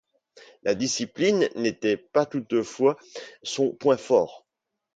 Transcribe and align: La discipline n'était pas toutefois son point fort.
La 0.63 0.73
discipline 0.73 1.47
n'était 1.53 1.95
pas 1.95 2.25
toutefois 2.25 2.97
son 3.43 3.69
point 3.69 3.97
fort. 3.97 4.47